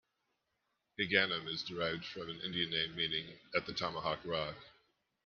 Higganum 0.99 1.47
is 1.47 1.61
derived 1.63 2.03
from 2.05 2.27
an 2.31 2.41
Indian 2.41 2.71
name 2.71 2.95
meaning 2.95 3.37
"at 3.55 3.67
the 3.67 3.73
tomahawk 3.75 4.21
rock". 4.25 4.55